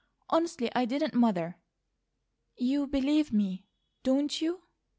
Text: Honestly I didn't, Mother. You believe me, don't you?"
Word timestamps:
Honestly 0.31 0.67
I 0.73 0.85
didn't, 0.85 1.13
Mother. 1.13 1.57
You 2.55 2.87
believe 2.87 3.31
me, 3.31 3.67
don't 4.01 4.41
you?" 4.41 4.63